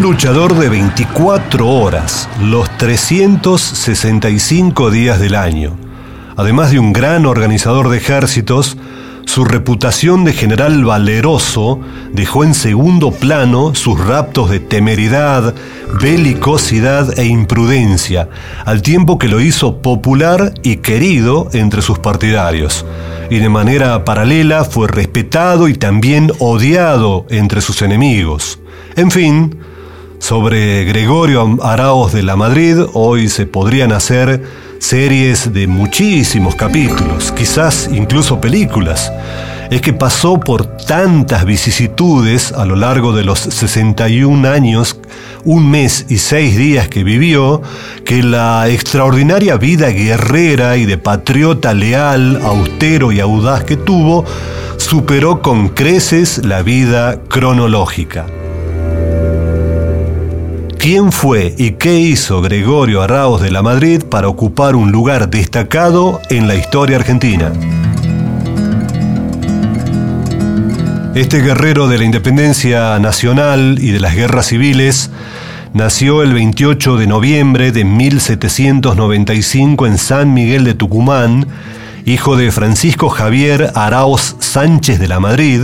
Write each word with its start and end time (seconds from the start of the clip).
Luchador 0.00 0.58
de 0.58 0.68
24 0.70 1.68
horas, 1.68 2.26
los 2.42 2.74
365 2.78 4.90
días 4.90 5.20
del 5.20 5.34
año. 5.34 5.76
Además 6.38 6.70
de 6.70 6.78
un 6.78 6.94
gran 6.94 7.26
organizador 7.26 7.90
de 7.90 7.98
ejércitos, 7.98 8.78
su 9.26 9.44
reputación 9.44 10.24
de 10.24 10.32
general 10.32 10.86
valeroso 10.86 11.80
dejó 12.14 12.44
en 12.44 12.54
segundo 12.54 13.10
plano 13.10 13.74
sus 13.74 14.00
raptos 14.00 14.48
de 14.48 14.58
temeridad, 14.58 15.54
belicosidad 16.00 17.18
e 17.18 17.26
imprudencia, 17.26 18.30
al 18.64 18.80
tiempo 18.80 19.18
que 19.18 19.28
lo 19.28 19.42
hizo 19.42 19.82
popular 19.82 20.54
y 20.62 20.76
querido 20.76 21.50
entre 21.52 21.82
sus 21.82 21.98
partidarios. 21.98 22.86
Y 23.28 23.36
de 23.36 23.50
manera 23.50 24.02
paralela 24.06 24.64
fue 24.64 24.88
respetado 24.88 25.68
y 25.68 25.74
también 25.74 26.32
odiado 26.38 27.26
entre 27.28 27.60
sus 27.60 27.82
enemigos. 27.82 28.60
En 28.96 29.10
fin, 29.10 29.59
sobre 30.20 30.84
Gregorio 30.84 31.58
Araos 31.62 32.12
de 32.12 32.22
la 32.22 32.36
Madrid 32.36 32.78
hoy 32.92 33.28
se 33.28 33.46
podrían 33.46 33.90
hacer 33.90 34.42
series 34.78 35.52
de 35.52 35.66
muchísimos 35.66 36.54
capítulos, 36.54 37.32
quizás 37.32 37.88
incluso 37.92 38.40
películas. 38.40 39.12
Es 39.70 39.80
que 39.80 39.92
pasó 39.92 40.38
por 40.38 40.66
tantas 40.66 41.44
vicisitudes 41.44 42.52
a 42.52 42.64
lo 42.64 42.76
largo 42.76 43.12
de 43.12 43.24
los 43.24 43.40
61 43.40 44.48
años, 44.48 45.00
un 45.44 45.70
mes 45.70 46.06
y 46.08 46.18
seis 46.18 46.56
días 46.56 46.88
que 46.88 47.02
vivió, 47.02 47.62
que 48.04 48.22
la 48.22 48.68
extraordinaria 48.68 49.56
vida 49.56 49.88
guerrera 49.88 50.76
y 50.76 50.86
de 50.86 50.98
patriota 50.98 51.72
leal, 51.72 52.40
austero 52.44 53.10
y 53.10 53.20
audaz 53.20 53.64
que 53.64 53.76
tuvo, 53.76 54.24
superó 54.76 55.40
con 55.40 55.70
creces 55.70 56.44
la 56.44 56.62
vida 56.62 57.20
cronológica. 57.28 58.26
¿Quién 60.80 61.12
fue 61.12 61.54
y 61.58 61.72
qué 61.72 62.00
hizo 62.00 62.40
Gregorio 62.40 63.02
Arraos 63.02 63.42
de 63.42 63.50
la 63.50 63.60
Madrid 63.60 64.02
para 64.02 64.28
ocupar 64.28 64.74
un 64.74 64.90
lugar 64.90 65.28
destacado 65.28 66.22
en 66.30 66.48
la 66.48 66.54
historia 66.54 66.96
argentina? 66.96 67.52
Este 71.14 71.42
guerrero 71.42 71.86
de 71.86 71.98
la 71.98 72.04
independencia 72.04 72.98
nacional 72.98 73.76
y 73.78 73.90
de 73.90 74.00
las 74.00 74.14
guerras 74.14 74.46
civiles 74.46 75.10
nació 75.74 76.22
el 76.22 76.32
28 76.32 76.96
de 76.96 77.06
noviembre 77.06 77.72
de 77.72 77.84
1795 77.84 79.86
en 79.86 79.98
San 79.98 80.32
Miguel 80.32 80.64
de 80.64 80.72
Tucumán, 80.72 81.46
hijo 82.06 82.38
de 82.38 82.50
Francisco 82.50 83.10
Javier 83.10 83.70
Araos 83.74 84.36
Sánchez 84.38 84.98
de 84.98 85.08
la 85.08 85.20
Madrid 85.20 85.60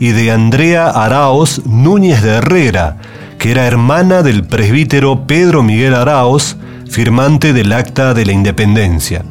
y 0.00 0.08
de 0.08 0.32
Andrea 0.32 0.88
Araos 0.88 1.64
Núñez 1.66 2.20
de 2.20 2.30
Herrera, 2.30 2.96
que 3.38 3.50
era 3.50 3.66
hermana 3.66 4.22
del 4.22 4.44
presbítero 4.44 5.26
Pedro 5.26 5.62
Miguel 5.62 5.94
Araos, 5.94 6.56
firmante 6.88 7.52
del 7.52 7.72
Acta 7.72 8.14
de 8.14 8.24
la 8.24 8.32
Independencia. 8.32 9.24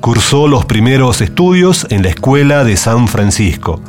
Cursó 0.00 0.48
los 0.48 0.64
primeros 0.64 1.20
estudios 1.20 1.86
en 1.90 2.02
la 2.02 2.10
Escuela 2.10 2.64
de 2.64 2.76
San 2.76 3.08
Francisco. 3.08 3.80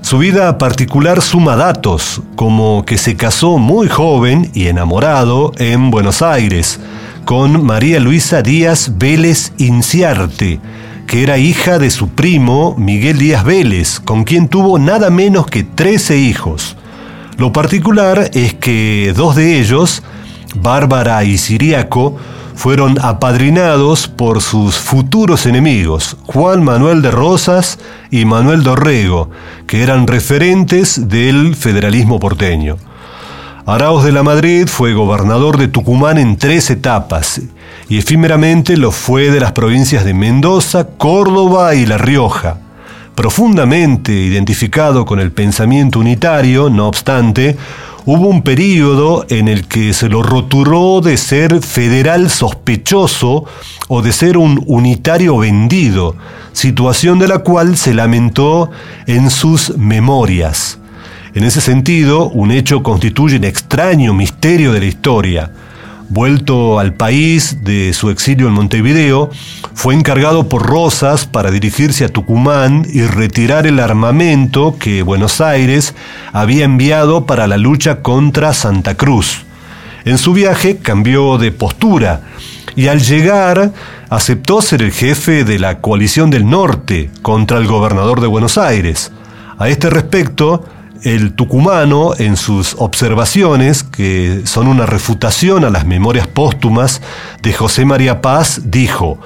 Su 0.00 0.18
vida 0.18 0.58
particular 0.58 1.22
suma 1.22 1.56
datos, 1.56 2.22
como 2.36 2.84
que 2.84 2.98
se 2.98 3.16
casó 3.16 3.58
muy 3.58 3.88
joven 3.88 4.50
y 4.54 4.66
enamorado 4.66 5.52
en 5.56 5.90
Buenos 5.90 6.20
Aires, 6.20 6.78
con 7.24 7.64
María 7.64 8.00
Luisa 8.00 8.42
Díaz 8.42 8.92
Vélez 8.98 9.52
Inciarte, 9.56 10.60
que 11.06 11.22
era 11.22 11.38
hija 11.38 11.78
de 11.78 11.90
su 11.90 12.08
primo 12.08 12.74
Miguel 12.76 13.18
Díaz 13.18 13.44
Vélez, 13.44 13.98
con 13.98 14.24
quien 14.24 14.48
tuvo 14.48 14.78
nada 14.78 15.08
menos 15.10 15.46
que 15.46 15.64
13 15.64 16.18
hijos. 16.18 16.76
Lo 17.36 17.52
particular 17.52 18.30
es 18.32 18.54
que 18.54 19.12
dos 19.14 19.34
de 19.34 19.58
ellos, 19.58 20.02
Bárbara 20.54 21.24
y 21.24 21.36
Siriaco, 21.36 22.16
fueron 22.54 22.98
apadrinados 23.02 24.06
por 24.06 24.40
sus 24.40 24.76
futuros 24.76 25.44
enemigos, 25.46 26.16
Juan 26.26 26.62
Manuel 26.62 27.02
de 27.02 27.10
Rosas 27.10 27.78
y 28.10 28.24
Manuel 28.24 28.62
Dorrego, 28.62 29.30
que 29.66 29.82
eran 29.82 30.06
referentes 30.06 31.08
del 31.08 31.56
federalismo 31.56 32.20
porteño. 32.20 32.76
Arauz 33.66 34.04
de 34.04 34.12
la 34.12 34.22
Madrid 34.22 34.68
fue 34.68 34.92
gobernador 34.92 35.56
de 35.56 35.68
Tucumán 35.68 36.18
en 36.18 36.36
tres 36.36 36.70
etapas 36.70 37.40
y 37.88 37.98
efímeramente 37.98 38.76
lo 38.76 38.92
fue 38.92 39.30
de 39.30 39.40
las 39.40 39.52
provincias 39.52 40.04
de 40.04 40.14
Mendoza, 40.14 40.86
Córdoba 40.98 41.74
y 41.74 41.86
La 41.86 41.98
Rioja. 41.98 42.58
Profundamente 43.14 44.12
identificado 44.12 45.04
con 45.04 45.20
el 45.20 45.30
pensamiento 45.30 46.00
unitario, 46.00 46.68
no 46.68 46.88
obstante, 46.88 47.56
hubo 48.04 48.26
un 48.26 48.42
período 48.42 49.24
en 49.28 49.46
el 49.46 49.68
que 49.68 49.94
se 49.94 50.08
lo 50.08 50.22
roturó 50.22 51.00
de 51.00 51.16
ser 51.16 51.60
federal 51.62 52.28
sospechoso 52.28 53.44
o 53.86 54.02
de 54.02 54.12
ser 54.12 54.36
un 54.36 54.62
unitario 54.66 55.38
vendido, 55.38 56.16
situación 56.52 57.20
de 57.20 57.28
la 57.28 57.38
cual 57.38 57.76
se 57.76 57.94
lamentó 57.94 58.70
en 59.06 59.30
sus 59.30 59.76
memorias. 59.76 60.78
En 61.34 61.44
ese 61.44 61.60
sentido, 61.60 62.28
un 62.30 62.50
hecho 62.50 62.82
constituye 62.82 63.36
un 63.36 63.44
extraño 63.44 64.12
misterio 64.12 64.72
de 64.72 64.80
la 64.80 64.86
historia 64.86 65.50
vuelto 66.08 66.78
al 66.78 66.94
país 66.94 67.64
de 67.64 67.92
su 67.92 68.10
exilio 68.10 68.48
en 68.48 68.52
Montevideo, 68.52 69.30
fue 69.74 69.94
encargado 69.94 70.48
por 70.48 70.62
Rosas 70.62 71.26
para 71.26 71.50
dirigirse 71.50 72.04
a 72.04 72.08
Tucumán 72.08 72.86
y 72.92 73.02
retirar 73.02 73.66
el 73.66 73.80
armamento 73.80 74.76
que 74.78 75.02
Buenos 75.02 75.40
Aires 75.40 75.94
había 76.32 76.64
enviado 76.64 77.26
para 77.26 77.46
la 77.46 77.56
lucha 77.56 78.02
contra 78.02 78.54
Santa 78.54 78.96
Cruz. 78.96 79.44
En 80.04 80.18
su 80.18 80.32
viaje 80.32 80.78
cambió 80.78 81.38
de 81.38 81.50
postura 81.50 82.22
y 82.76 82.88
al 82.88 83.00
llegar 83.00 83.72
aceptó 84.10 84.60
ser 84.60 84.82
el 84.82 84.92
jefe 84.92 85.44
de 85.44 85.58
la 85.58 85.80
coalición 85.80 86.30
del 86.30 86.48
norte 86.48 87.10
contra 87.22 87.58
el 87.58 87.66
gobernador 87.66 88.20
de 88.20 88.26
Buenos 88.26 88.58
Aires. 88.58 89.12
A 89.58 89.68
este 89.68 89.88
respecto, 89.88 90.64
el 91.04 91.34
tucumano, 91.34 92.12
en 92.18 92.36
sus 92.36 92.74
observaciones, 92.78 93.82
que 93.82 94.42
son 94.44 94.66
una 94.66 94.86
refutación 94.86 95.64
a 95.64 95.70
las 95.70 95.86
memorias 95.86 96.26
póstumas 96.26 97.02
de 97.42 97.52
José 97.52 97.84
María 97.84 98.22
Paz, 98.22 98.62
dijo, 98.64 99.18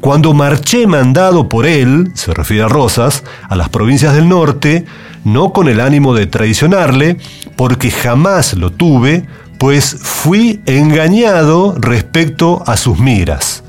cuando 0.00 0.32
marché 0.32 0.86
mandado 0.86 1.48
por 1.48 1.66
él, 1.66 2.12
se 2.14 2.32
refiere 2.32 2.62
a 2.62 2.68
Rosas, 2.68 3.24
a 3.48 3.56
las 3.56 3.68
provincias 3.68 4.14
del 4.14 4.28
norte, 4.28 4.84
no 5.24 5.52
con 5.52 5.68
el 5.68 5.80
ánimo 5.80 6.14
de 6.14 6.26
traicionarle, 6.26 7.16
porque 7.56 7.90
jamás 7.90 8.54
lo 8.54 8.70
tuve, 8.70 9.26
pues 9.58 9.96
fui 10.00 10.60
engañado 10.66 11.74
respecto 11.78 12.62
a 12.66 12.76
sus 12.76 12.98
miras. 12.98 13.63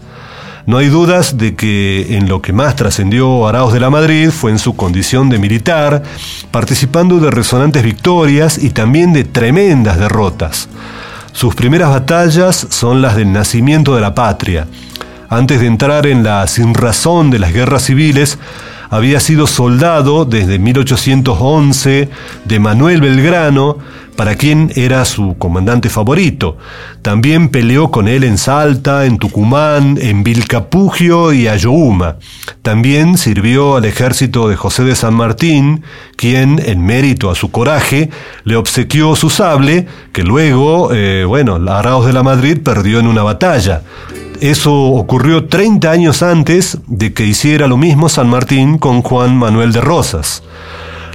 No 0.66 0.78
hay 0.78 0.88
dudas 0.88 1.38
de 1.38 1.56
que 1.56 2.18
en 2.18 2.28
lo 2.28 2.42
que 2.42 2.52
más 2.52 2.76
trascendió 2.76 3.48
Arauz 3.48 3.72
de 3.72 3.80
la 3.80 3.92
Madrid 3.92 4.32
fue 4.32 4.50
en 4.50 4.58
su 4.58 4.76
condición 4.76 5.30
de 5.30 5.38
militar, 5.38 6.02
participando 6.50 7.20
de 7.20 7.30
resonantes 7.30 7.84
victorias 7.84 8.58
y 8.58 8.72
también 8.72 9.14
de 9.14 9.26
tremendas 9.26 10.00
derrotas. 10.00 10.68
Sus 11.34 11.54
primeras 11.54 11.92
batallas 11.92 12.66
son 12.72 13.04
las 13.04 13.16
del 13.16 13.32
nacimiento 13.32 13.94
de 13.94 14.02
la 14.02 14.16
patria. 14.16 14.68
Antes 15.30 15.60
de 15.62 15.68
entrar 15.68 16.08
en 16.08 16.24
la 16.24 16.48
sinrazón 16.48 17.30
de 17.30 17.38
las 17.40 17.54
guerras 17.54 17.84
civiles, 17.84 18.40
había 18.90 19.20
sido 19.20 19.48
soldado 19.48 20.26
desde 20.26 20.60
1811 20.60 22.10
de 22.46 22.60
Manuel 22.60 23.02
Belgrano, 23.02 23.78
para 24.16 24.36
quien 24.36 24.72
era 24.76 25.06
su 25.06 25.36
comandante 25.38 25.90
favorito. 25.90 26.58
También 27.02 27.50
peleó 27.50 27.92
con 27.92 28.08
él 28.08 28.24
en 28.24 28.38
Salta, 28.38 29.06
en 29.06 29.18
Tucumán, 29.18 29.98
en 30.02 30.24
Vilcapugio 30.24 31.34
y 31.34 31.48
Ayohuma. 31.48 32.18
También 32.62 33.18
sirvió 33.18 33.76
al 33.76 33.86
ejército 33.86 34.48
de 34.48 34.56
José 34.56 34.84
de 34.84 34.96
San 34.96 35.14
Martín, 35.14 35.84
quien, 36.16 36.62
en 36.66 36.86
mérito 36.86 37.30
a 37.30 37.36
su 37.36 37.52
coraje, 37.52 38.10
le 38.44 38.56
obsequió 38.56 39.16
su 39.16 39.30
sable, 39.30 39.88
que 40.14 40.24
luego, 40.24 40.94
eh, 40.94 41.26
bueno, 41.26 41.56
Arauz 41.70 42.06
de 42.06 42.14
la 42.14 42.24
Madrid 42.24 42.60
perdió 42.64 43.00
en 43.00 43.08
una 43.08 43.24
batalla. 43.24 43.82
Eso 44.42 44.74
ocurrió 44.74 45.48
30 45.48 45.90
años 45.90 46.22
antes 46.22 46.78
de 46.88 47.14
que 47.14 47.26
hiciera 47.26 47.68
lo 47.68 47.78
mismo 47.78 48.10
San 48.10 48.30
Martín 48.30 48.78
con 48.78 49.02
Juan 49.02 49.38
Manuel 49.38 49.72
de 49.72 49.82
Rosas. 49.82 50.44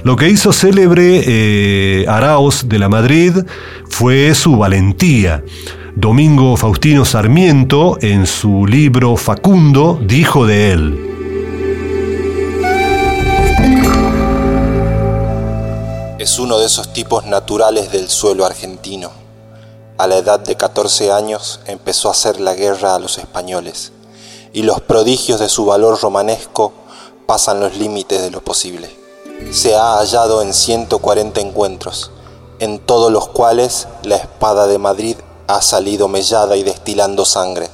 Lo 0.03 0.15
que 0.15 0.29
hizo 0.29 0.51
célebre 0.51 1.21
eh, 1.25 2.05
de 2.65 2.79
la 2.79 2.89
Madrid 2.89 3.33
fue 3.87 4.33
su 4.33 4.57
valentía. 4.57 5.43
Domingo 5.95 6.57
Faustino 6.57 7.05
Sarmiento, 7.05 7.97
en 8.01 8.25
su 8.25 8.65
libro 8.65 9.15
Facundo, 9.17 9.99
dijo 10.01 10.47
de 10.47 10.71
él. 10.71 11.07
Es 16.17 16.39
uno 16.39 16.57
de 16.59 16.65
esos 16.65 16.93
tipos 16.93 17.25
naturales 17.25 17.91
del 17.91 18.07
suelo 18.07 18.45
argentino. 18.45 19.20
A 20.01 20.07
la 20.07 20.17
edad 20.17 20.39
de 20.39 20.57
14 20.57 21.11
años 21.11 21.59
empezó 21.67 22.07
a 22.07 22.13
hacer 22.13 22.39
la 22.39 22.55
guerra 22.55 22.95
a 22.95 22.99
los 22.99 23.19
españoles, 23.19 23.91
y 24.51 24.63
los 24.63 24.81
prodigios 24.81 25.39
de 25.39 25.49
su 25.49 25.65
valor 25.65 26.01
romanesco 26.01 26.73
pasan 27.27 27.59
los 27.59 27.77
límites 27.77 28.21
de 28.21 28.31
lo 28.31 28.43
posible 28.43 29.01
se 29.49 29.75
ha 29.75 29.97
hallado 29.97 30.41
en 30.41 30.53
140 30.53 31.41
encuentros, 31.41 32.11
en 32.59 32.79
todos 32.79 33.11
los 33.11 33.27
cuales 33.27 33.87
la 34.03 34.15
espada 34.15 34.67
de 34.67 34.77
Madrid 34.77 35.17
ha 35.47 35.61
salido 35.61 36.07
mellada 36.07 36.55
y 36.55 36.63
destilando 36.63 37.25
sangre. 37.25 37.69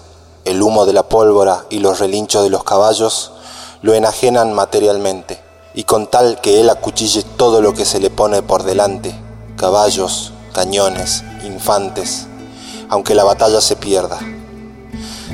El 0.45 0.63
humo 0.63 0.85
de 0.85 0.93
la 0.93 1.07
pólvora 1.07 1.65
y 1.69 1.79
los 1.79 1.99
relinchos 1.99 2.41
de 2.41 2.49
los 2.49 2.63
caballos 2.63 3.31
lo 3.81 3.93
enajenan 3.93 4.53
materialmente, 4.53 5.39
y 5.75 5.83
con 5.83 6.07
tal 6.07 6.41
que 6.41 6.61
él 6.61 6.69
acuchille 6.69 7.23
todo 7.37 7.61
lo 7.61 7.73
que 7.73 7.85
se 7.85 7.99
le 7.99 8.09
pone 8.09 8.41
por 8.41 8.63
delante, 8.63 9.13
caballos, 9.55 10.31
cañones, 10.53 11.23
infantes, 11.47 12.27
aunque 12.89 13.15
la 13.15 13.23
batalla 13.23 13.61
se 13.61 13.75
pierda. 13.75 14.19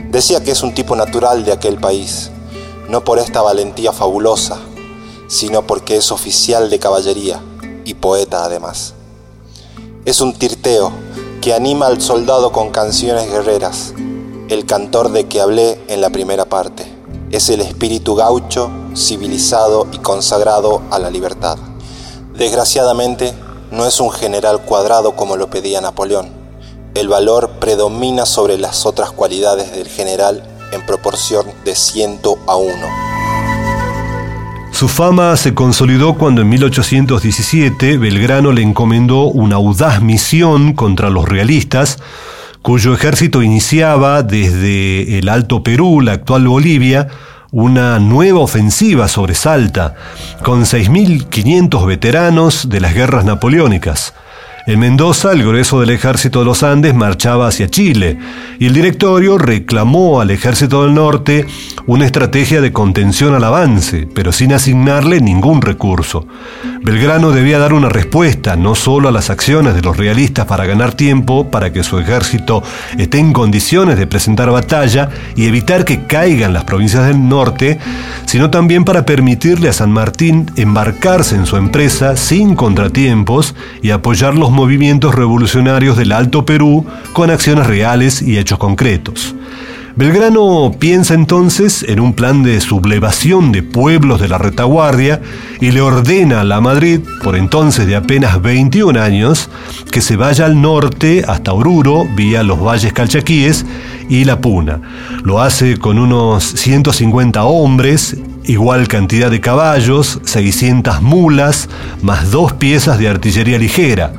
Decía 0.09 0.43
que 0.43 0.51
es 0.51 0.63
un 0.63 0.73
tipo 0.73 0.95
natural 0.95 1.43
de 1.43 1.51
aquel 1.51 1.77
país, 1.77 2.31
no 2.87 3.03
por 3.03 3.19
esta 3.19 3.41
valentía 3.41 3.91
fabulosa, 3.91 4.59
sino 5.27 5.67
porque 5.67 5.97
es 5.97 6.11
oficial 6.11 6.69
de 6.69 6.79
caballería 6.79 7.41
y 7.85 7.95
poeta 7.95 8.45
además. 8.45 8.93
Es 10.05 10.21
un 10.21 10.33
tirteo 10.33 10.91
que 11.41 11.53
anima 11.53 11.87
al 11.87 12.01
soldado 12.01 12.51
con 12.51 12.69
canciones 12.69 13.29
guerreras, 13.29 13.93
el 14.49 14.65
cantor 14.65 15.11
de 15.11 15.27
que 15.27 15.41
hablé 15.41 15.79
en 15.87 16.01
la 16.01 16.09
primera 16.09 16.45
parte. 16.45 16.85
Es 17.31 17.49
el 17.49 17.61
espíritu 17.61 18.15
gaucho, 18.15 18.69
civilizado 18.95 19.87
y 19.91 19.97
consagrado 19.97 20.81
a 20.91 20.99
la 20.99 21.09
libertad. 21.09 21.57
Desgraciadamente, 22.37 23.33
no 23.73 23.87
es 23.87 23.99
un 23.99 24.11
general 24.11 24.61
cuadrado 24.61 25.15
como 25.15 25.35
lo 25.35 25.49
pedía 25.49 25.81
Napoleón. 25.81 26.27
El 26.93 27.07
valor 27.07 27.49
predomina 27.59 28.27
sobre 28.27 28.59
las 28.59 28.85
otras 28.85 29.11
cualidades 29.11 29.71
del 29.71 29.87
general 29.87 30.43
en 30.71 30.85
proporción 30.85 31.47
de 31.65 31.75
ciento 31.75 32.37
a 32.47 32.55
uno. 32.55 32.87
Su 34.71 34.87
fama 34.87 35.35
se 35.37 35.55
consolidó 35.55 36.15
cuando 36.15 36.41
en 36.41 36.49
1817 36.49 37.97
Belgrano 37.97 38.51
le 38.51 38.61
encomendó 38.61 39.23
una 39.23 39.55
audaz 39.55 40.01
misión 40.01 40.73
contra 40.73 41.09
los 41.09 41.27
realistas, 41.27 41.97
cuyo 42.61 42.93
ejército 42.93 43.41
iniciaba 43.41 44.21
desde 44.21 45.17
el 45.17 45.29
Alto 45.29 45.63
Perú, 45.63 46.01
la 46.01 46.13
actual 46.13 46.47
Bolivia, 46.47 47.07
una 47.53 47.99
nueva 47.99 48.39
ofensiva 48.39 49.07
sobre 49.07 49.35
Salta, 49.35 49.93
con 50.43 50.63
6.500 50.63 51.85
veteranos 51.85 52.67
de 52.67 52.81
las 52.81 52.95
guerras 52.95 53.25
napoleónicas. 53.25 54.15
En 54.65 54.79
Mendoza, 54.79 55.33
el 55.33 55.43
grueso 55.43 55.81
del 55.81 55.89
ejército 55.89 56.39
de 56.39 56.45
los 56.45 56.63
Andes 56.63 56.95
marchaba 56.95 57.47
hacia 57.49 57.67
Chile 57.67 58.17
y 58.59 58.67
el 58.67 58.73
directorio 58.73 59.37
reclamó 59.37 60.21
al 60.21 60.31
ejército 60.31 60.83
del 60.83 60.93
norte 60.93 61.45
una 61.85 62.05
estrategia 62.05 62.61
de 62.61 62.71
contención 62.71 63.35
al 63.35 63.43
avance, 63.43 64.07
pero 64.15 64.31
sin 64.31 64.53
asignarle 64.53 65.19
ningún 65.19 65.61
recurso. 65.61 66.25
Belgrano 66.81 67.31
debía 67.31 67.59
dar 67.59 67.73
una 67.73 67.89
respuesta 67.89 68.55
no 68.55 68.73
solo 68.73 69.09
a 69.09 69.11
las 69.11 69.29
acciones 69.29 69.75
de 69.75 69.81
los 69.81 69.97
realistas 69.97 70.45
para 70.45 70.65
ganar 70.65 70.93
tiempo, 70.93 71.51
para 71.51 71.73
que 71.73 71.83
su 71.83 71.99
ejército 71.99 72.63
esté 72.97 73.19
en 73.19 73.33
condiciones 73.33 73.97
de 73.97 74.07
presentar 74.07 74.49
batalla 74.49 75.09
y 75.35 75.45
evitar 75.45 75.83
que 75.83 76.03
caigan 76.03 76.53
las 76.53 76.63
provincias 76.63 77.05
del 77.05 77.27
norte, 77.27 77.79
sino 78.25 78.49
también 78.49 78.85
para 78.85 79.05
permitirle 79.05 79.67
a 79.67 79.73
San 79.73 79.91
Martín 79.91 80.49
embarcarse 80.55 81.35
en 81.35 81.45
su 81.45 81.57
empresa 81.57 82.15
sin 82.15 82.55
contratiempos 82.55 83.55
y 83.81 83.89
apoyar 83.89 84.35
los 84.35 84.52
movimientos 84.53 85.13
revolucionarios 85.13 85.97
del 85.97 86.11
Alto 86.11 86.45
Perú 86.45 86.85
con 87.11 87.29
acciones 87.29 87.67
reales 87.67 88.21
y 88.21 88.37
hechos 88.37 88.59
concretos. 88.59 89.35
Belgrano 89.95 90.73
piensa 90.79 91.13
entonces 91.13 91.85
en 91.87 91.99
un 91.99 92.13
plan 92.13 92.41
de 92.41 92.59
sublevación 92.61 93.51
de 93.51 93.61
pueblos 93.61 94.19
de 94.19 94.27
la 94.27 94.39
retaguardia 94.39 95.21
y 95.61 95.69
le 95.69 95.81
ordena 95.81 96.41
a 96.41 96.43
la 96.43 96.61
Madrid, 96.61 97.01
por 97.23 97.35
entonces 97.35 97.85
de 97.85 97.95
apenas 97.95 98.41
21 98.41 98.99
años, 98.99 99.51
que 99.91 100.01
se 100.01 100.15
vaya 100.15 100.47
al 100.47 100.59
norte 100.59 101.23
hasta 101.27 101.53
Oruro 101.53 102.05
vía 102.15 102.41
los 102.41 102.59
valles 102.59 102.91
calchaquíes 102.91 103.67
y 104.09 104.25
La 104.25 104.41
Puna. 104.41 104.81
Lo 105.23 105.39
hace 105.39 105.77
con 105.77 105.99
unos 105.99 106.43
150 106.43 107.43
hombres, 107.43 108.17
igual 108.45 108.87
cantidad 108.87 109.31
de 109.31 109.41
caballos, 109.41 110.19
600 110.23 111.01
mulas, 111.01 111.69
más 112.01 112.31
dos 112.31 112.53
piezas 112.53 112.99
de 112.99 113.07
artillería 113.07 113.57
ligera. 113.57 114.13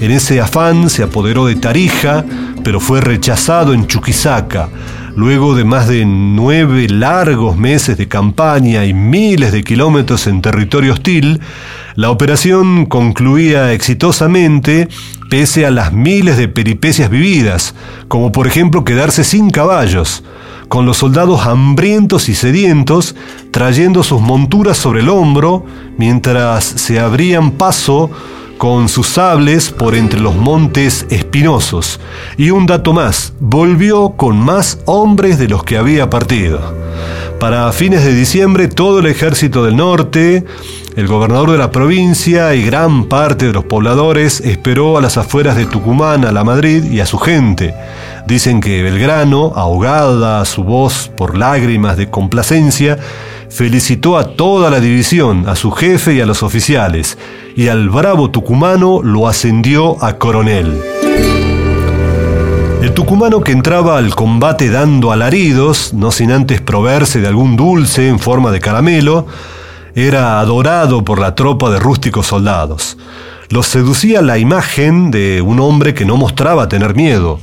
En 0.00 0.10
ese 0.10 0.40
afán 0.40 0.90
se 0.90 1.02
apoderó 1.02 1.46
de 1.46 1.56
Tarija, 1.56 2.24
pero 2.64 2.80
fue 2.80 3.00
rechazado 3.00 3.72
en 3.72 3.86
Chuquisaca. 3.86 4.68
Luego 5.14 5.54
de 5.54 5.64
más 5.64 5.88
de 5.88 6.06
nueve 6.06 6.88
largos 6.88 7.56
meses 7.56 7.98
de 7.98 8.08
campaña 8.08 8.86
y 8.86 8.94
miles 8.94 9.52
de 9.52 9.62
kilómetros 9.62 10.26
en 10.26 10.40
territorio 10.40 10.94
hostil, 10.94 11.40
la 11.94 12.10
operación 12.10 12.86
concluía 12.86 13.72
exitosamente 13.72 14.88
pese 15.28 15.66
a 15.66 15.70
las 15.70 15.92
miles 15.92 16.38
de 16.38 16.48
peripecias 16.48 17.10
vividas, 17.10 17.74
como 18.08 18.32
por 18.32 18.46
ejemplo 18.46 18.84
quedarse 18.84 19.22
sin 19.22 19.50
caballos, 19.50 20.24
con 20.72 20.86
los 20.86 20.96
soldados 20.96 21.44
hambrientos 21.46 22.30
y 22.30 22.34
sedientos 22.34 23.14
trayendo 23.50 24.02
sus 24.02 24.22
monturas 24.22 24.78
sobre 24.78 25.02
el 25.02 25.10
hombro 25.10 25.66
mientras 25.98 26.64
se 26.64 26.98
abrían 26.98 27.50
paso 27.50 28.10
con 28.56 28.88
sus 28.88 29.06
sables 29.06 29.68
por 29.68 29.94
entre 29.94 30.18
los 30.18 30.34
montes 30.34 31.04
espinosos. 31.10 32.00
Y 32.38 32.52
un 32.52 32.64
dato 32.64 32.94
más, 32.94 33.34
volvió 33.38 34.14
con 34.16 34.38
más 34.38 34.78
hombres 34.86 35.38
de 35.38 35.48
los 35.48 35.62
que 35.62 35.76
había 35.76 36.08
partido. 36.08 36.74
Para 37.38 37.70
fines 37.72 38.02
de 38.02 38.14
diciembre, 38.14 38.68
todo 38.68 39.00
el 39.00 39.06
ejército 39.08 39.64
del 39.64 39.76
norte, 39.76 40.46
el 40.96 41.06
gobernador 41.06 41.52
de 41.52 41.58
la 41.58 41.70
provincia 41.70 42.54
y 42.54 42.62
gran 42.62 43.04
parte 43.04 43.46
de 43.46 43.52
los 43.52 43.64
pobladores 43.64 44.40
esperó 44.40 44.98
a 44.98 45.00
las 45.00 45.16
afueras 45.16 45.56
de 45.56 45.64
Tucumán, 45.64 46.24
a 46.24 46.32
la 46.32 46.44
Madrid 46.44 46.84
y 46.84 47.00
a 47.00 47.06
su 47.06 47.18
gente. 47.18 47.74
Dicen 48.26 48.60
que 48.60 48.82
Belgrano, 48.82 49.52
ahogada 49.56 50.44
su 50.44 50.64
voz 50.64 51.10
por 51.16 51.38
lágrimas 51.38 51.96
de 51.96 52.10
complacencia, 52.10 52.98
felicitó 53.48 54.18
a 54.18 54.36
toda 54.36 54.70
la 54.70 54.80
división, 54.80 55.48
a 55.48 55.56
su 55.56 55.70
jefe 55.70 56.14
y 56.14 56.20
a 56.20 56.26
los 56.26 56.42
oficiales, 56.42 57.16
y 57.56 57.68
al 57.68 57.88
bravo 57.88 58.30
tucumano 58.30 59.00
lo 59.02 59.28
ascendió 59.28 60.02
a 60.04 60.18
coronel. 60.18 60.78
El 62.82 62.92
tucumano 62.92 63.40
que 63.40 63.52
entraba 63.52 63.96
al 63.96 64.14
combate 64.14 64.68
dando 64.68 65.12
alaridos, 65.12 65.94
no 65.94 66.10
sin 66.10 66.32
antes 66.32 66.60
proveerse 66.60 67.20
de 67.20 67.28
algún 67.28 67.56
dulce 67.56 68.08
en 68.08 68.18
forma 68.18 68.50
de 68.50 68.60
caramelo, 68.60 69.26
era 69.94 70.40
adorado 70.40 71.04
por 71.04 71.18
la 71.18 71.34
tropa 71.34 71.70
de 71.70 71.78
rústicos 71.78 72.26
soldados. 72.26 72.96
Los 73.48 73.66
seducía 73.66 74.22
la 74.22 74.38
imagen 74.38 75.10
de 75.10 75.42
un 75.42 75.60
hombre 75.60 75.94
que 75.94 76.04
no 76.04 76.16
mostraba 76.16 76.68
tener 76.68 76.94
miedo, 76.94 77.38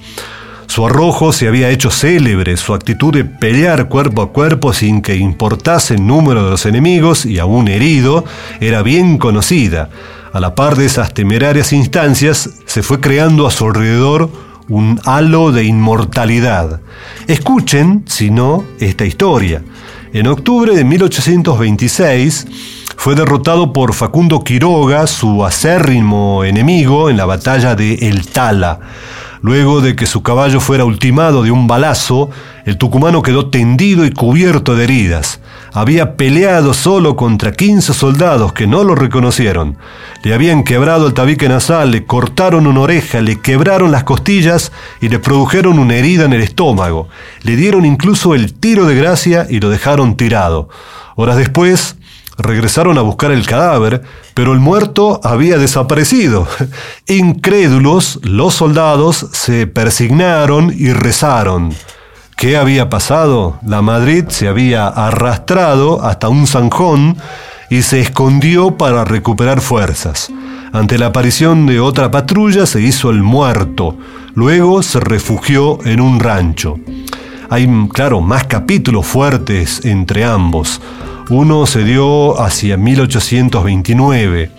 su 0.69 0.85
arrojo 0.85 1.33
se 1.33 1.47
había 1.47 1.71
hecho 1.71 1.89
célebre, 1.89 2.55
su 2.55 2.75
actitud 2.75 3.11
de 3.11 3.25
pelear 3.25 3.89
cuerpo 3.89 4.21
a 4.21 4.31
cuerpo 4.31 4.71
sin 4.71 5.01
que 5.01 5.15
importase 5.15 5.95
el 5.95 6.05
número 6.05 6.43
de 6.43 6.51
los 6.51 6.67
enemigos 6.67 7.25
y 7.25 7.39
aún 7.39 7.67
herido 7.67 8.23
era 8.59 8.83
bien 8.83 9.17
conocida. 9.17 9.89
A 10.31 10.39
la 10.39 10.53
par 10.53 10.75
de 10.75 10.85
esas 10.85 11.15
temerarias 11.15 11.73
instancias, 11.73 12.51
se 12.67 12.83
fue 12.83 12.99
creando 12.99 13.47
a 13.47 13.51
su 13.51 13.65
alrededor 13.65 14.29
un 14.67 15.01
halo 15.05 15.51
de 15.51 15.63
inmortalidad. 15.63 16.81
Escuchen, 17.25 18.03
si 18.05 18.29
no, 18.29 18.63
esta 18.79 19.05
historia. 19.05 19.63
En 20.11 20.25
octubre 20.25 20.75
de 20.75 20.83
1826 20.83 22.47
fue 22.97 23.13
derrotado 23.13 23.71
por 23.73 23.93
Facundo 23.93 24.43
Quiroga, 24.43 25.05
su 25.05 25.45
acérrimo 25.45 26.43
enemigo, 26.43 27.11
en 27.11 27.17
la 27.17 27.25
batalla 27.25 27.75
de 27.75 27.93
El 27.93 28.25
Tala. 28.25 28.79
Luego 29.43 29.81
de 29.81 29.95
que 29.95 30.07
su 30.07 30.23
caballo 30.23 30.61
fuera 30.61 30.83
ultimado 30.83 31.43
de 31.43 31.51
un 31.51 31.67
balazo, 31.67 32.31
el 32.65 32.79
tucumano 32.79 33.21
quedó 33.21 33.51
tendido 33.51 34.03
y 34.03 34.11
cubierto 34.11 34.75
de 34.75 34.85
heridas. 34.85 35.41
Había 35.73 36.17
peleado 36.17 36.73
solo 36.73 37.15
contra 37.15 37.51
15 37.51 37.93
soldados 37.93 38.53
que 38.53 38.67
no 38.67 38.83
lo 38.83 38.95
reconocieron. 38.95 39.77
Le 40.23 40.33
habían 40.33 40.63
quebrado 40.63 41.07
el 41.07 41.13
tabique 41.13 41.47
nasal, 41.47 41.91
le 41.91 42.05
cortaron 42.05 42.67
una 42.67 42.81
oreja, 42.81 43.21
le 43.21 43.39
quebraron 43.39 43.91
las 43.91 44.03
costillas 44.03 44.71
y 44.99 45.09
le 45.09 45.19
produjeron 45.19 45.79
una 45.79 45.95
herida 45.95 46.25
en 46.25 46.33
el 46.33 46.41
estómago. 46.41 47.07
Le 47.43 47.55
dieron 47.55 47.85
incluso 47.85 48.35
el 48.35 48.53
tiro 48.53 48.85
de 48.85 48.95
gracia 48.95 49.45
y 49.49 49.59
lo 49.59 49.69
dejaron 49.69 50.17
tirado. 50.17 50.69
Horas 51.15 51.37
después, 51.37 51.97
regresaron 52.39 52.97
a 52.97 53.01
buscar 53.01 53.31
el 53.31 53.45
cadáver, 53.45 54.01
pero 54.33 54.53
el 54.53 54.59
muerto 54.59 55.19
había 55.23 55.57
desaparecido. 55.57 56.47
Incrédulos, 57.07 58.19
los 58.23 58.55
soldados 58.55 59.27
se 59.33 59.67
persignaron 59.67 60.73
y 60.75 60.93
rezaron. 60.93 61.73
¿Qué 62.39 62.55
había 62.55 62.89
pasado? 62.89 63.59
La 63.65 63.81
Madrid 63.81 64.23
se 64.29 64.47
había 64.47 64.87
arrastrado 64.87 66.01
hasta 66.05 66.29
un 66.29 66.47
zanjón 66.47 67.17
y 67.69 67.81
se 67.81 67.99
escondió 67.99 68.77
para 68.77 69.03
recuperar 69.03 69.59
fuerzas. 69.59 70.31
Ante 70.71 70.97
la 70.97 71.07
aparición 71.07 71.65
de 71.65 71.81
otra 71.81 72.11
patrulla 72.11 72.65
se 72.65 72.79
hizo 72.79 73.09
el 73.09 73.23
muerto, 73.23 73.97
luego 74.35 74.81
se 74.83 75.01
refugió 75.01 75.79
en 75.83 75.99
un 75.99 76.21
rancho. 76.21 76.79
Hay, 77.49 77.67
claro, 77.91 78.21
más 78.21 78.45
capítulos 78.45 79.05
fuertes 79.05 79.83
entre 79.83 80.23
ambos. 80.23 80.81
Uno 81.29 81.65
se 81.65 81.83
dio 81.83 82.41
hacia 82.41 82.77
1829, 82.77 84.49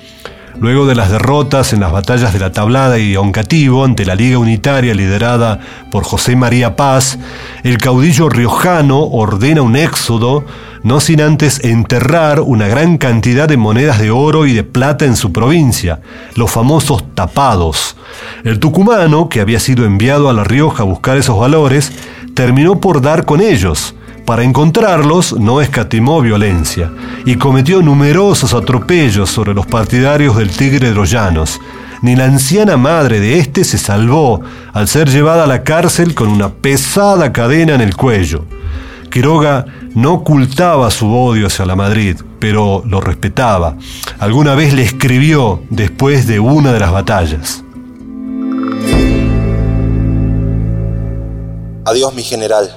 luego 0.60 0.86
de 0.86 0.94
las 0.94 1.10
derrotas 1.10 1.72
en 1.72 1.80
las 1.80 1.90
batallas 1.90 2.32
de 2.32 2.38
la 2.38 2.52
Tablada 2.52 2.98
y 2.98 3.16
Oncativo 3.16 3.84
ante 3.84 4.04
la 4.04 4.14
Liga 4.14 4.38
Unitaria 4.38 4.94
liderada 4.94 5.58
por 5.90 6.04
José 6.04 6.36
María 6.36 6.76
Paz, 6.76 7.18
el 7.64 7.78
caudillo 7.78 8.28
riojano 8.28 9.00
ordena 9.00 9.62
un 9.62 9.74
éxodo, 9.74 10.44
no 10.82 11.00
sin 11.00 11.22
antes 11.22 11.64
enterrar 11.64 12.40
una 12.40 12.68
gran 12.68 12.98
cantidad 12.98 13.48
de 13.48 13.56
monedas 13.56 13.98
de 13.98 14.10
oro 14.10 14.46
y 14.46 14.52
de 14.52 14.62
plata 14.62 15.06
en 15.06 15.16
su 15.16 15.32
provincia, 15.32 16.00
los 16.36 16.50
famosos 16.50 17.04
tapados. 17.14 17.96
El 18.44 18.60
tucumano, 18.60 19.28
que 19.28 19.40
había 19.40 19.60
sido 19.60 19.86
enviado 19.86 20.28
a 20.28 20.34
La 20.34 20.44
Rioja 20.44 20.82
a 20.82 20.86
buscar 20.86 21.16
esos 21.16 21.38
valores, 21.38 21.92
terminó 22.34 22.80
por 22.80 23.00
dar 23.00 23.24
con 23.24 23.40
ellos, 23.40 23.94
para 24.30 24.44
encontrarlos 24.44 25.32
no 25.40 25.60
escatimó 25.60 26.20
violencia 26.20 26.92
y 27.24 27.34
cometió 27.34 27.82
numerosos 27.82 28.54
atropellos 28.54 29.28
sobre 29.28 29.54
los 29.54 29.66
partidarios 29.66 30.36
del 30.36 30.50
Tigre 30.50 30.90
de 30.90 30.94
los 30.94 31.10
Llanos. 31.10 31.58
Ni 32.00 32.14
la 32.14 32.26
anciana 32.26 32.76
madre 32.76 33.18
de 33.18 33.40
éste 33.40 33.64
se 33.64 33.76
salvó 33.76 34.40
al 34.72 34.86
ser 34.86 35.10
llevada 35.10 35.42
a 35.42 35.46
la 35.48 35.64
cárcel 35.64 36.14
con 36.14 36.28
una 36.28 36.48
pesada 36.48 37.32
cadena 37.32 37.74
en 37.74 37.80
el 37.80 37.96
cuello. 37.96 38.44
Quiroga 39.10 39.66
no 39.96 40.12
ocultaba 40.12 40.92
su 40.92 41.12
odio 41.12 41.48
hacia 41.48 41.66
la 41.66 41.74
Madrid, 41.74 42.16
pero 42.38 42.84
lo 42.86 43.00
respetaba. 43.00 43.74
Alguna 44.20 44.54
vez 44.54 44.72
le 44.74 44.82
escribió 44.82 45.60
después 45.70 46.28
de 46.28 46.38
una 46.38 46.72
de 46.72 46.78
las 46.78 46.92
batallas. 46.92 47.64
Adiós 51.84 52.14
mi 52.14 52.22
general 52.22 52.70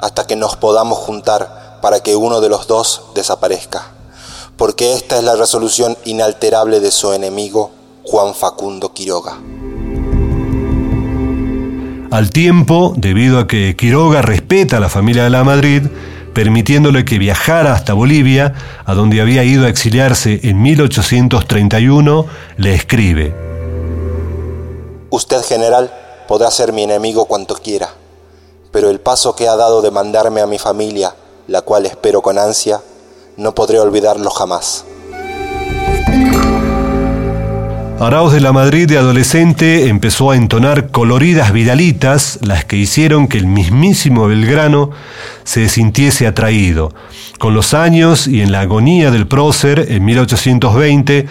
hasta 0.00 0.26
que 0.26 0.36
nos 0.36 0.56
podamos 0.56 0.98
juntar 0.98 1.78
para 1.80 2.00
que 2.00 2.16
uno 2.16 2.40
de 2.40 2.48
los 2.48 2.66
dos 2.66 3.02
desaparezca, 3.14 3.92
porque 4.56 4.94
esta 4.94 5.18
es 5.18 5.24
la 5.24 5.36
resolución 5.36 5.96
inalterable 6.04 6.80
de 6.80 6.90
su 6.90 7.12
enemigo, 7.12 7.70
Juan 8.04 8.34
Facundo 8.34 8.92
Quiroga. 8.92 9.38
Al 12.10 12.30
tiempo, 12.30 12.94
debido 12.96 13.38
a 13.38 13.46
que 13.46 13.76
Quiroga 13.76 14.22
respeta 14.22 14.78
a 14.78 14.80
la 14.80 14.88
familia 14.88 15.24
de 15.24 15.30
la 15.30 15.44
Madrid, 15.44 15.82
permitiéndole 16.34 17.04
que 17.04 17.18
viajara 17.18 17.72
hasta 17.72 17.94
Bolivia, 17.94 18.54
a 18.84 18.94
donde 18.94 19.20
había 19.20 19.42
ido 19.42 19.66
a 19.66 19.68
exiliarse 19.68 20.40
en 20.44 20.62
1831, 20.62 22.26
le 22.56 22.74
escribe. 22.74 23.34
Usted, 25.10 25.42
general, 25.42 25.92
podrá 26.28 26.50
ser 26.50 26.72
mi 26.72 26.82
enemigo 26.82 27.24
cuanto 27.26 27.54
quiera 27.54 27.90
pero 28.76 28.90
el 28.90 29.00
paso 29.00 29.34
que 29.34 29.48
ha 29.48 29.56
dado 29.56 29.80
de 29.80 29.90
mandarme 29.90 30.42
a 30.42 30.46
mi 30.46 30.58
familia, 30.58 31.14
la 31.48 31.62
cual 31.62 31.86
espero 31.86 32.20
con 32.20 32.38
ansia, 32.38 32.78
no 33.38 33.54
podré 33.54 33.80
olvidarlo 33.80 34.28
jamás. 34.28 34.84
Arauz 37.98 38.34
de 38.34 38.40
la 38.42 38.52
Madrid 38.52 38.86
de 38.86 38.98
adolescente 38.98 39.88
empezó 39.88 40.30
a 40.30 40.36
entonar 40.36 40.90
coloridas 40.90 41.54
vidalitas, 41.54 42.38
las 42.42 42.66
que 42.66 42.76
hicieron 42.76 43.28
que 43.28 43.38
el 43.38 43.46
mismísimo 43.46 44.26
Belgrano 44.26 44.90
se 45.44 45.70
sintiese 45.70 46.26
atraído. 46.26 46.92
Con 47.38 47.54
los 47.54 47.72
años 47.72 48.26
y 48.26 48.42
en 48.42 48.52
la 48.52 48.60
agonía 48.60 49.10
del 49.10 49.26
prócer, 49.26 49.86
en 49.88 50.04
1820, 50.04 51.26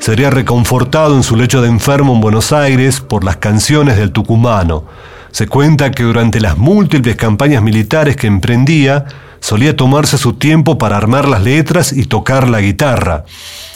sería 0.00 0.28
reconfortado 0.28 1.16
en 1.16 1.22
su 1.22 1.34
lecho 1.34 1.62
de 1.62 1.68
enfermo 1.68 2.12
en 2.12 2.20
Buenos 2.20 2.52
Aires 2.52 3.00
por 3.00 3.24
las 3.24 3.38
canciones 3.38 3.96
del 3.96 4.12
tucumano. 4.12 4.84
Se 5.32 5.46
cuenta 5.46 5.90
que 5.90 6.02
durante 6.02 6.40
las 6.40 6.58
múltiples 6.58 7.16
campañas 7.16 7.62
militares 7.62 8.16
que 8.16 8.26
emprendía, 8.26 9.06
solía 9.40 9.74
tomarse 9.74 10.18
su 10.18 10.34
tiempo 10.34 10.78
para 10.78 10.96
armar 10.96 11.28
las 11.28 11.42
letras 11.42 11.92
y 11.92 12.04
tocar 12.04 12.48
la 12.48 12.60
guitarra. 12.60 13.24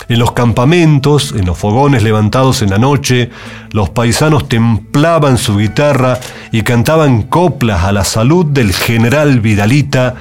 En 0.09 0.19
los 0.19 0.33
campamentos, 0.33 1.33
en 1.33 1.47
los 1.47 1.57
fogones 1.57 2.03
levantados 2.03 2.61
en 2.63 2.71
la 2.71 2.79
noche, 2.79 3.31
los 3.73 3.91
paisanos 3.91 4.49
templaban 4.49 5.39
su 5.39 5.57
guitarra 5.57 6.19
y 6.53 6.63
cantaban 6.63 7.23
coplas 7.23 7.85
a 7.85 7.93
la 7.93 8.05
salud 8.05 8.45
del 8.45 8.73
general 8.73 9.41
Vidalita, 9.41 10.15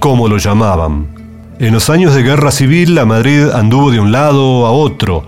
como 0.00 0.28
lo 0.28 0.38
llamaban. 0.38 1.06
En 1.60 1.72
los 1.72 1.90
años 1.90 2.14
de 2.14 2.22
guerra 2.22 2.50
civil, 2.50 2.94
la 2.94 3.04
Madrid 3.04 3.50
anduvo 3.50 3.90
de 3.90 4.00
un 4.00 4.12
lado 4.12 4.66
a 4.66 4.70
otro, 4.70 5.26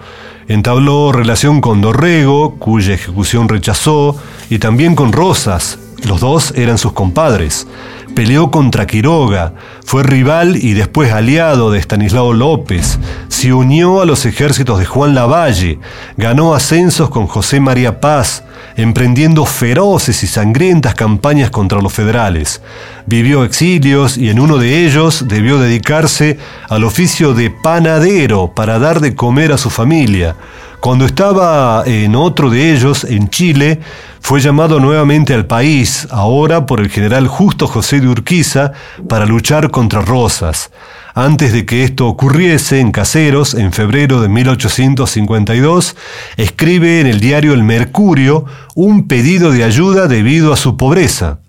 Entabló 0.51 1.13
relación 1.13 1.61
con 1.61 1.81
Dorrego, 1.81 2.57
cuya 2.59 2.95
ejecución 2.95 3.49
rechazó, 3.49 4.17
y 4.51 4.59
también 4.59 4.95
con 4.95 5.13
Rosas, 5.13 5.79
los 6.05 6.21
dos 6.21 6.53
eran 6.57 6.77
sus 6.77 6.93
compadres. 6.93 7.67
Peleó 8.15 8.51
contra 8.51 8.87
Quiroga, 8.87 9.55
fue 9.85 10.03
rival 10.03 10.57
y 10.57 10.73
después 10.73 11.13
aliado 11.13 11.71
de 11.71 11.79
Estanislao 11.79 12.33
López, 12.33 12.99
se 13.29 13.53
unió 13.53 14.01
a 14.01 14.05
los 14.05 14.27
ejércitos 14.27 14.81
de 14.81 14.87
Juan 14.87 15.15
Lavalle, 15.15 15.79
ganó 16.17 16.55
ascensos 16.55 17.11
con 17.11 17.29
José 17.29 17.61
María 17.61 18.01
Paz, 18.01 18.43
emprendiendo 18.77 19.47
feroces 19.47 20.23
y 20.25 20.27
sangrientas 20.27 20.97
campañas 20.97 21.51
contra 21.51 21.81
los 21.81 21.93
federales. 21.93 22.61
Vivió 23.07 23.45
exilios 23.45 24.19
y 24.19 24.31
en 24.31 24.41
uno 24.41 24.59
de 24.59 24.85
ellos 24.85 25.27
debió 25.29 25.59
dedicarse 25.59 26.39
al 26.69 26.83
oficio 26.83 27.35
de 27.35 27.51
panadero 27.51 28.53
para 28.53 28.81
dar 28.81 29.01
de 29.01 29.15
comer 29.15 29.53
a 29.53 29.59
su 29.59 29.71
familia. 29.71 30.35
Cuando 30.81 31.05
estaba 31.05 31.83
en 31.85 32.17
otro 32.17 32.49
de 32.49 32.73
ellos, 32.73 33.05
en 33.05 33.29
Chile, 33.29 33.81
fue 34.23 34.41
llamado 34.41 34.81
nuevamente 34.81 35.35
al 35.35 35.47
país, 35.47 36.09
ahora 36.11 36.65
por 36.65 36.81
el 36.81 36.89
general 36.89 37.29
Justo 37.29 37.67
José 37.67 38.01
de 38.01 38.09
Urquiza, 38.09 38.73
para 39.07 39.27
luchar 39.27 39.71
contra 39.71 40.01
Rosas. 40.01 40.71
Antes 41.15 41.53
de 41.53 41.67
que 41.67 41.85
esto 41.85 42.07
ocurriese 42.07 42.81
en 42.81 42.93
Caseros, 42.93 43.53
en 43.53 43.75
febrero 43.75 44.23
de 44.23 44.29
1852, 44.31 45.97
escribe 46.39 47.01
en 47.01 47.09
el 47.09 47.21
diario 47.21 47.53
El 47.53 47.63
Mercurio 47.63 48.47
un 48.75 49.07
pedido 49.07 49.51
de 49.51 49.65
ayuda 49.65 50.07
debido 50.07 50.51
a 50.51 50.57
su 50.57 50.79
pobreza. 50.79 51.41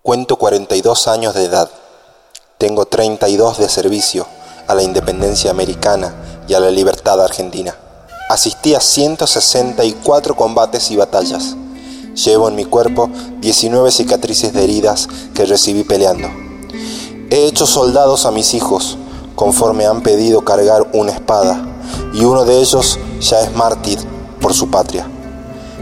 Cuento 0.00 0.36
42 0.36 1.08
años 1.08 1.34
de 1.34 1.44
edad. 1.44 1.68
Tengo 2.56 2.86
32 2.86 3.58
de 3.58 3.68
servicio 3.68 4.26
a 4.66 4.74
la 4.74 4.82
independencia 4.82 5.50
americana 5.50 6.14
y 6.48 6.54
a 6.54 6.60
la 6.60 6.70
libertad 6.70 7.22
argentina. 7.22 7.74
Asistí 8.28 8.74
a 8.74 8.80
164 8.80 10.34
combates 10.34 10.90
y 10.90 10.96
batallas. 10.96 11.54
Llevo 12.24 12.48
en 12.48 12.56
mi 12.56 12.64
cuerpo 12.64 13.08
19 13.40 13.92
cicatrices 13.92 14.52
de 14.52 14.64
heridas 14.64 15.08
que 15.32 15.44
recibí 15.44 15.84
peleando. 15.84 16.28
He 17.30 17.46
hecho 17.46 17.66
soldados 17.66 18.26
a 18.26 18.32
mis 18.32 18.54
hijos, 18.54 18.98
conforme 19.36 19.86
han 19.86 20.02
pedido 20.02 20.40
cargar 20.40 20.88
una 20.92 21.12
espada, 21.12 21.64
y 22.14 22.24
uno 22.24 22.44
de 22.44 22.58
ellos 22.58 22.98
ya 23.20 23.42
es 23.42 23.54
mártir 23.54 24.00
por 24.40 24.54
su 24.54 24.70
patria. 24.72 25.06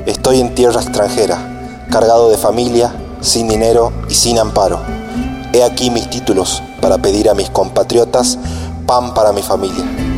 Estoy 0.05 0.41
en 0.41 0.55
tierra 0.55 0.83
extranjera, 0.83 1.87
cargado 1.91 2.29
de 2.29 2.37
familia, 2.37 2.95
sin 3.23 3.49
dinero 3.49 3.91
y 4.11 4.15
sin 4.15 4.39
amparo. 4.39 4.81
He 5.55 5.63
aquí 5.63 5.89
mis 5.89 6.11
títulos 6.11 6.63
para 6.83 6.99
pedir 6.99 7.31
a 7.31 7.35
mis 7.35 7.49
compatriotas 7.49 8.37
pan 8.87 9.15
para 9.15 9.33
mi 9.33 9.41
familia. 9.41 10.13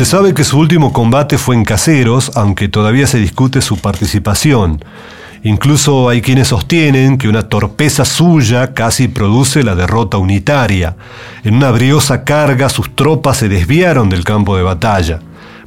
Se 0.00 0.06
sabe 0.06 0.32
que 0.32 0.44
su 0.44 0.58
último 0.58 0.94
combate 0.94 1.36
fue 1.36 1.54
en 1.54 1.62
Caseros, 1.62 2.32
aunque 2.34 2.70
todavía 2.70 3.06
se 3.06 3.18
discute 3.18 3.60
su 3.60 3.76
participación. 3.76 4.82
Incluso 5.42 6.08
hay 6.08 6.22
quienes 6.22 6.48
sostienen 6.48 7.18
que 7.18 7.28
una 7.28 7.50
torpeza 7.50 8.06
suya 8.06 8.72
casi 8.72 9.08
produce 9.08 9.62
la 9.62 9.74
derrota 9.74 10.16
unitaria. 10.16 10.96
En 11.44 11.54
una 11.54 11.70
briosa 11.70 12.24
carga 12.24 12.70
sus 12.70 12.96
tropas 12.96 13.36
se 13.36 13.50
desviaron 13.50 14.08
del 14.08 14.24
campo 14.24 14.56
de 14.56 14.62
batalla. 14.62 15.20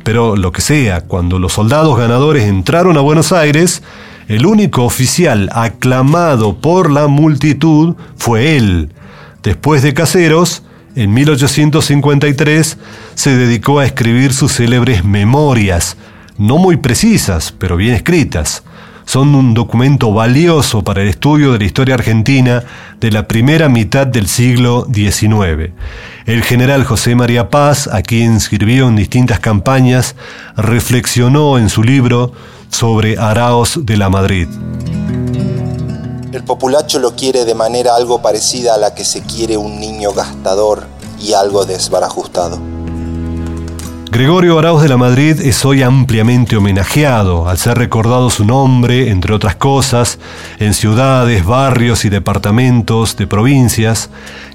Pero 0.04 0.36
lo 0.36 0.52
que 0.52 0.62
sea, 0.62 1.02
cuando 1.02 1.38
los 1.38 1.54
soldados 1.54 1.96
ganadores 1.96 2.46
entraron 2.46 2.98
a 2.98 3.02
Buenos 3.02 3.32
Aires, 3.32 3.84
el 4.28 4.48
único 4.48 4.84
oficial 4.84 5.52
aclamado 5.54 6.56
por 6.58 6.90
la 6.90 7.06
multitud 7.06 7.96
fue 8.18 8.58
él. 8.58 8.94
Después 9.44 9.84
de 9.84 9.94
Caseros, 9.94 10.64
en 10.96 11.14
1853 11.14 12.78
se 13.16 13.36
dedicó 13.36 13.80
a 13.80 13.86
escribir 13.86 14.34
sus 14.34 14.54
célebres 14.54 15.04
memorias, 15.04 15.98
no 16.38 16.58
muy 16.58 16.78
precisas, 16.78 17.54
pero 17.58 17.78
bien 17.78 17.94
escritas 17.94 18.64
son 19.06 19.36
un 19.36 19.54
documento 19.54 20.14
valioso 20.14 20.84
para 20.84 21.02
el 21.02 21.10
estudio 21.10 21.52
de 21.52 21.60
la 21.60 21.66
historia 21.66 21.96
argentina 21.96 22.64
de 23.00 23.12
la 23.12 23.28
primera 23.28 23.70
mitad 23.70 24.08
del 24.08 24.28
siglo 24.28 24.88
XIX. 24.94 25.74
El 26.26 26.44
general 26.44 26.84
José 26.84 27.16
María 27.16 27.50
Paz, 27.50 27.88
a 27.88 28.02
quien 28.02 28.40
sirvió 28.40 28.88
en 28.88 28.96
distintas 28.96 29.40
campañas, 29.40 30.16
reflexionó 30.56 31.58
en 31.58 31.70
su 31.70 31.84
libro 31.84 32.32
sobre 32.70 33.18
Araos 33.18 33.86
de 33.86 33.98
la 33.98 34.10
Madrid. 34.10 34.48
El 36.34 36.44
populacho 36.44 36.98
lo 36.98 37.16
quiere 37.16 37.46
de 37.46 37.54
manera 37.54 37.96
algo 37.96 38.24
parecida 38.24 38.74
a 38.74 38.80
la 38.80 38.96
que 38.96 39.06
se 39.06 39.22
quiere 39.22 39.56
un 39.56 39.80
niño 39.80 40.14
gastador 40.14 40.88
y 41.22 41.34
algo 41.34 41.64
desbarajustado. 41.64 42.60
Gregorio 44.10 44.58
Arauz 44.58 44.82
de 44.82 44.90
la 44.90 44.98
Madrid 44.98 45.40
es 45.40 45.64
hoy 45.64 45.84
ampliamente 45.84 46.56
homenajeado, 46.56 47.48
al 47.48 47.60
ser 47.60 47.78
recordado 47.78 48.32
su 48.32 48.46
nombre, 48.46 49.12
entre 49.12 49.32
otras 49.32 49.58
cosas, 49.58 50.18
en 50.58 50.74
ciudades, 50.74 51.46
barrios 51.46 52.04
y 52.04 52.10
departamentos 52.10 53.16
de 53.16 53.28
provincias, 53.28 54.10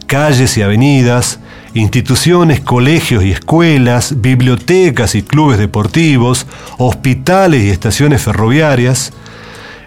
calles 0.08 0.56
y 0.56 0.62
avenidas, 0.62 1.38
instituciones, 1.74 2.58
colegios 2.58 3.22
y 3.22 3.30
escuelas, 3.30 4.20
bibliotecas 4.20 5.14
y 5.14 5.22
clubes 5.22 5.58
deportivos, 5.58 6.44
hospitales 6.78 7.62
y 7.62 7.70
estaciones 7.70 8.20
ferroviarias. 8.20 9.12